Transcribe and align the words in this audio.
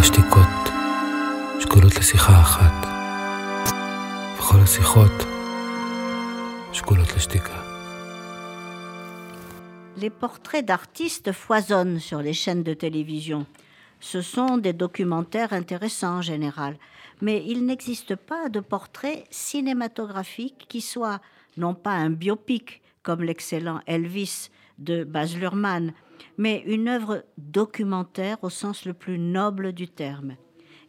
השתיקות 0.00 0.72
שקולות 1.60 1.96
לשיחה 1.96 2.40
אחת, 2.40 2.86
וכל 4.38 4.58
השיחות 4.60 5.12
שקולות 6.72 7.16
לשתיקה. 7.16 7.62
Les 9.96 10.10
portraits 10.10 10.64
d'artistes 10.64 11.32
foisonnent 11.32 12.00
sur 12.00 12.22
les 12.22 12.32
chaînes 12.32 12.62
de 12.62 12.74
télévision. 12.74 13.46
Ce 14.00 14.22
sont 14.22 14.56
des 14.56 14.72
documentaires 14.72 15.52
intéressants 15.52 16.16
en 16.18 16.22
général, 16.22 16.76
mais 17.20 17.44
il 17.46 17.66
n'existe 17.66 18.16
pas 18.16 18.48
de 18.48 18.60
portrait 18.60 19.24
cinématographique 19.30 20.64
qui 20.70 20.80
soit 20.80 21.20
non 21.58 21.74
pas 21.74 21.96
un 22.06 22.10
biopic 22.10 22.80
comme 23.02 23.22
l'excellent 23.22 23.80
Elvis 23.86 24.48
de 24.78 25.04
Baz 25.04 25.36
Luhrmann, 25.36 25.92
mais 26.37 26.63
une 26.65 26.87
œuvre 26.87 27.23
documentaire 27.37 28.37
au 28.43 28.49
sens 28.49 28.85
le 28.85 28.93
plus 28.93 29.17
noble 29.17 29.73
du 29.73 29.87
terme. 29.87 30.35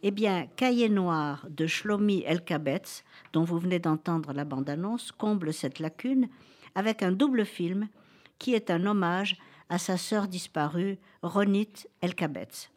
Eh 0.03 0.11
bien, 0.11 0.47
Cahier 0.55 0.89
noir 0.89 1.47
de 1.49 1.65
Shlomi 1.65 2.23
Elkabetz, 2.25 3.03
dont 3.33 3.43
vous 3.43 3.57
venez 3.57 3.79
d'entendre 3.79 4.31
la 4.33 4.45
bande-annonce, 4.45 5.11
comble 5.11 5.53
cette 5.53 5.79
lacune 5.79 6.29
avec 6.75 7.01
un 7.01 7.11
double 7.11 7.45
film 7.45 7.87
qui 8.37 8.53
est 8.53 8.69
un 8.69 8.85
hommage 8.85 9.37
à 9.69 9.77
sa 9.77 9.97
sœur 9.97 10.27
disparue, 10.27 10.97
Ronit 11.23 11.87
Elkabetz. 12.01 12.69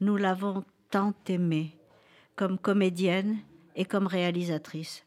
Nous 0.00 0.16
l'avons 0.16 0.64
tant 0.90 1.14
aimée, 1.28 1.76
comme 2.36 2.58
comédienne 2.58 3.38
et 3.76 3.84
comme 3.84 4.06
réalisatrice. 4.06 5.04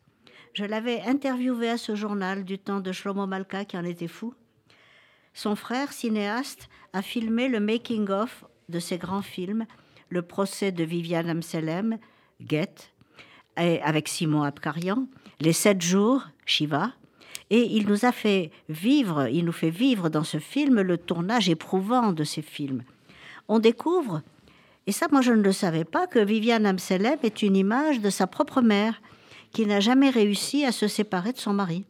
Je 0.54 0.66
l'avais 0.66 1.02
interviewée 1.02 1.70
à 1.70 1.78
ce 1.78 1.96
journal 1.96 2.44
du 2.44 2.60
temps 2.60 2.80
de 2.80 2.92
Shlomo 2.92 3.28
Malka 3.28 3.66
qui 3.66 3.78
en 3.78 3.84
était 3.84 4.08
fou. 4.08 4.34
Son 5.36 5.58
frère, 5.58 5.92
cinéaste, 5.92 6.70
a 6.94 7.02
filmé 7.02 7.50
le 7.50 7.60
making-of 7.60 8.46
de 8.70 8.80
ses 8.80 8.98
grands 8.98 9.22
films, 9.22 9.66
le 10.08 10.22
procès 10.22 10.72
de 10.72 10.86
Viviane 10.86 11.30
Amselem, 11.30 11.98
Get, 12.40 12.94
et 13.58 13.82
avec 13.82 14.08
Simon 14.08 14.44
Abkarian, 14.44 15.08
Les 15.42 15.52
Sept 15.52 15.82
Jours, 15.82 16.24
Shiva, 16.46 16.94
et 17.50 17.64
il 17.64 17.86
nous 17.86 18.06
a 18.06 18.14
fait 18.14 18.50
vivre, 18.70 19.28
il 19.28 19.44
nous 19.44 19.52
fait 19.52 19.70
vivre 19.70 20.08
dans 20.08 20.24
ce 20.24 20.40
film 20.40 20.80
le 20.80 20.98
tournage 20.98 21.50
éprouvant 21.50 22.14
de 22.14 22.24
ces 22.24 22.42
films. 22.42 22.84
On 23.50 23.60
découvre, 23.60 24.22
et 24.88 24.94
ça 24.94 25.08
moi 25.12 25.20
je 25.20 25.34
ne 25.34 25.44
le 25.44 25.52
savais 25.52 25.84
pas, 25.84 26.08
que 26.08 26.20
Viviane 26.20 26.66
Amselem 26.66 27.20
est 27.24 27.42
une 27.42 27.58
image 27.58 28.00
de 28.00 28.10
sa 28.10 28.26
propre 28.26 28.62
mère, 28.62 29.02
qui 29.52 29.66
n'a 29.66 29.82
jamais 29.82 30.12
réussi 30.12 30.64
à 30.64 30.72
se 30.72 30.88
séparer 30.88 31.34
de 31.34 31.40
son 31.40 31.52
mari. 31.54 31.84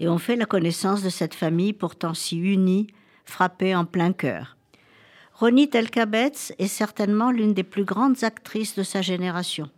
Et 0.00 0.08
on 0.08 0.18
fait 0.18 0.36
la 0.36 0.46
connaissance 0.46 1.02
de 1.02 1.08
cette 1.08 1.34
famille 1.34 1.72
pourtant 1.72 2.14
si 2.14 2.38
unie, 2.38 2.86
frappée 3.24 3.74
en 3.74 3.84
plein 3.84 4.12
cœur. 4.12 4.56
Ronit 5.34 5.70
Elkabetz 5.72 6.52
est 6.58 6.66
certainement 6.66 7.30
l'une 7.30 7.54
des 7.54 7.62
plus 7.62 7.84
grandes 7.84 8.24
actrices 8.24 8.74
de 8.76 8.82
sa 8.82 9.02
génération. 9.02 9.70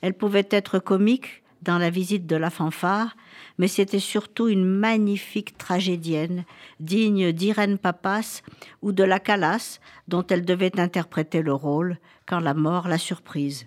Elle 0.00 0.14
pouvait 0.14 0.48
être 0.50 0.78
comique 0.78 1.42
dans 1.62 1.78
la 1.78 1.90
visite 1.90 2.26
de 2.26 2.36
la 2.36 2.50
fanfare, 2.50 3.16
mais 3.58 3.68
c'était 3.68 3.98
surtout 3.98 4.48
une 4.48 4.64
magnifique 4.64 5.58
tragédienne, 5.58 6.44
digne 6.78 7.32
d'Irène 7.32 7.78
Papas 7.78 8.42
ou 8.82 8.92
de 8.92 9.02
la 9.02 9.18
Calas, 9.18 9.80
dont 10.06 10.24
elle 10.28 10.44
devait 10.44 10.78
interpréter 10.78 11.42
le 11.42 11.52
rôle 11.52 11.98
quand 12.26 12.40
la 12.40 12.54
mort 12.54 12.86
l'a 12.86 12.98
surprise. 12.98 13.66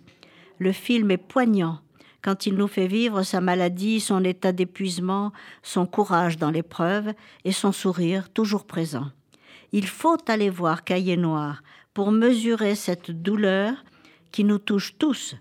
Le 0.58 0.72
film 0.72 1.12
est 1.12 1.18
poignant 1.18 1.80
quand 2.22 2.46
il 2.46 2.56
nous 2.56 2.68
fait 2.68 2.88
vivre 2.88 3.24
sa 3.24 3.42
maladie, 3.42 4.00
son 4.00 4.24
état 4.24 4.52
d'épuisement, 4.52 5.32
son 5.64 5.86
courage 5.86 6.38
dans 6.38 6.52
l'épreuve 6.52 7.14
et 7.46 7.52
son 7.52 7.72
sourire 7.72 8.30
toujours 8.30 8.66
présent. 8.66 9.08
Il 9.72 9.88
faut 9.88 10.18
aller 10.28 10.50
voir 10.50 10.84
Cahier 10.84 11.18
Noir 11.18 11.64
pour 11.94 12.12
mesurer 12.12 12.76
cette 12.76 13.12
douleur 13.12 13.74
qui 14.32 14.44
nous 14.44 14.60
touche 14.60 14.98
tous 14.98 15.36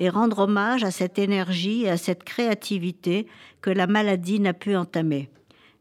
et 0.00 0.08
rendre 0.08 0.40
hommage 0.40 0.84
à 0.84 0.90
cette 0.90 1.18
énergie 1.18 1.82
et 1.82 1.90
à 1.90 1.96
cette 1.96 2.24
créativité 2.24 3.26
que 3.60 3.70
la 3.70 3.86
maladie 3.86 4.40
n'a 4.40 4.52
pu 4.52 4.76
entamer. 4.76 5.30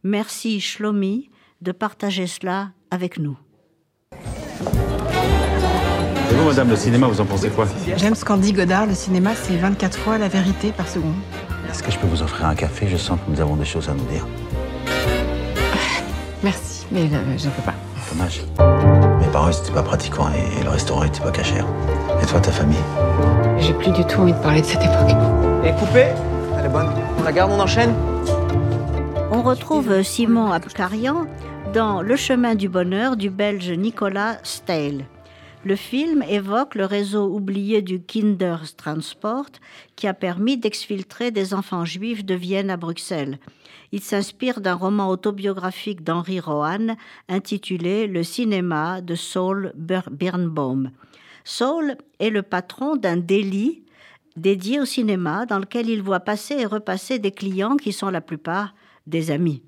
Merci 0.03 0.59
Shlomi 0.59 1.29
de 1.61 1.71
partager 1.71 2.27
cela 2.27 2.71
avec 2.89 3.17
nous. 3.17 3.37
Et 6.31 6.33
vous, 6.33 6.45
madame, 6.45 6.69
le 6.69 6.77
cinéma, 6.77 7.07
vous 7.07 7.19
en 7.19 7.25
pensez 7.25 7.49
quoi 7.49 7.65
J'aime 7.97 8.15
ce 8.15 8.23
qu'en 8.23 8.37
dit 8.37 8.53
Godard, 8.53 8.85
le 8.85 8.95
cinéma, 8.95 9.31
c'est 9.35 9.57
24 9.57 9.97
fois 9.99 10.17
la 10.17 10.29
vérité 10.29 10.71
par 10.71 10.87
seconde. 10.87 11.15
Est-ce 11.69 11.83
que 11.83 11.91
je 11.91 11.97
peux 11.97 12.07
vous 12.07 12.21
offrir 12.23 12.45
un 12.45 12.55
café? 12.55 12.87
Je 12.87 12.95
sens 12.95 13.19
que 13.19 13.29
nous 13.29 13.41
avons 13.41 13.57
des 13.57 13.65
choses 13.65 13.89
à 13.89 13.93
nous 13.93 14.05
dire. 14.05 14.25
Merci, 16.41 16.85
mais 16.89 17.01
euh, 17.01 17.37
je 17.37 17.47
ne 17.47 17.51
peux 17.51 17.61
pas. 17.63 17.73
Dommage. 18.13 18.43
Mes 19.19 19.27
parents, 19.27 19.51
c'était 19.51 19.73
pas 19.73 19.83
pratiquant 19.83 20.29
et 20.29 20.63
le 20.63 20.69
restaurant 20.69 21.03
était 21.03 21.19
pas 21.19 21.31
cachère. 21.31 21.65
Et 22.21 22.25
toi, 22.25 22.39
ta 22.39 22.51
famille? 22.51 22.77
J'ai 23.59 23.73
plus 23.73 23.91
du 23.91 24.05
tout 24.05 24.21
envie 24.21 24.33
de 24.33 24.39
parler 24.39 24.61
de 24.61 24.65
cette 24.65 24.81
époque. 24.83 25.15
Et 25.65 25.71
coupée 25.73 26.07
Elle 26.57 26.65
est 26.65 26.69
bonne. 26.69 26.87
On 27.19 27.23
la 27.23 27.31
garde, 27.33 27.51
on 27.51 27.59
enchaîne 27.59 27.93
On 29.31 29.41
retrouve 29.41 30.01
Simon 30.01 30.51
Abkarian 30.51 31.25
dans 31.73 32.01
Le 32.01 32.15
chemin 32.15 32.55
du 32.55 32.69
bonheur 32.69 33.17
du 33.17 33.29
belge 33.29 33.69
Nicolas 33.69 34.37
Steil. 34.43 35.05
Le 35.63 35.75
film 35.75 36.23
évoque 36.23 36.73
le 36.73 36.85
réseau 36.85 37.27
oublié 37.27 37.83
du 37.83 38.01
Kindertransport 38.01 39.45
qui 39.95 40.07
a 40.07 40.15
permis 40.15 40.57
d'exfiltrer 40.57 41.29
des 41.29 41.53
enfants 41.53 41.85
juifs 41.85 42.25
de 42.25 42.33
Vienne 42.33 42.71
à 42.71 42.77
Bruxelles. 42.77 43.37
Il 43.91 44.01
s'inspire 44.01 44.59
d'un 44.59 44.73
roman 44.73 45.09
autobiographique 45.09 46.03
d'Henri 46.03 46.39
Rohan 46.39 46.95
intitulé 47.29 48.07
Le 48.07 48.23
cinéma 48.23 49.01
de 49.01 49.13
Saul 49.13 49.71
Birnbaum. 49.75 50.89
Saul 51.43 51.95
est 52.19 52.31
le 52.31 52.41
patron 52.41 52.95
d'un 52.95 53.17
délit 53.17 53.83
dédié 54.35 54.79
au 54.79 54.85
cinéma 54.85 55.45
dans 55.45 55.59
lequel 55.59 55.89
il 55.89 56.01
voit 56.01 56.21
passer 56.21 56.55
et 56.55 56.65
repasser 56.65 57.19
des 57.19 57.31
clients 57.31 57.77
qui 57.77 57.93
sont 57.93 58.09
la 58.09 58.21
plupart 58.21 58.73
des 59.05 59.29
amis. 59.29 59.61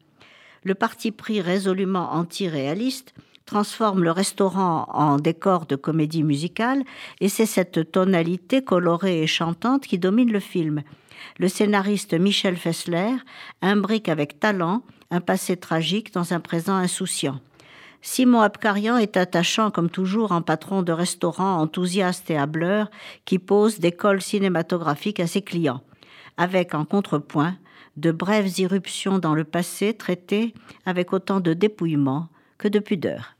Le 0.63 0.73
parti 0.73 1.11
pris 1.11 1.39
résolument 1.39 2.13
anti-réaliste 2.13 3.13
transforme 3.45 4.03
le 4.03 4.11
restaurant 4.11 4.85
en 4.89 5.17
décor 5.17 5.65
de 5.65 5.75
comédie 5.75 6.23
musicale 6.23 6.83
et 7.19 7.29
c'est 7.29 7.45
cette 7.45 7.91
tonalité 7.91 8.63
colorée 8.63 9.23
et 9.23 9.27
chantante 9.27 9.85
qui 9.85 9.97
domine 9.97 10.31
le 10.31 10.39
film. 10.39 10.81
Le 11.37 11.47
scénariste 11.47 12.13
Michel 12.13 12.57
Fessler 12.57 13.11
imbrique 13.61 14.09
avec 14.09 14.39
talent 14.39 14.83
un 15.11 15.21
passé 15.21 15.57
tragique 15.57 16.13
dans 16.13 16.33
un 16.33 16.39
présent 16.39 16.75
insouciant. 16.75 17.39
Simon 18.01 18.41
Abkarian 18.41 18.97
est 18.97 19.15
attachant 19.15 19.71
comme 19.71 19.89
toujours 19.89 20.33
en 20.33 20.41
patron 20.41 20.81
de 20.81 20.91
restaurant 20.91 21.61
enthousiaste 21.61 22.29
et 22.29 22.37
hableur 22.37 22.91
qui 23.23 23.39
pose 23.39 23.79
des 23.79 23.93
cols 23.93 24.21
cinématographiques 24.21 25.21
à 25.21 25.27
ses 25.27 25.41
clients, 25.41 25.81
avec 26.35 26.75
en 26.75 26.83
contrepoint 26.83 27.55
de 27.95 28.11
brèves 28.11 28.59
irruptions 28.59 29.19
dans 29.19 29.35
le 29.35 29.45
passé 29.45 29.93
traitées 29.93 30.53
avec 30.85 31.13
autant 31.13 31.39
de 31.39 31.53
dépouillement 31.53 32.27
que 32.57 32.67
de 32.67 32.79
pudeur. 32.79 33.35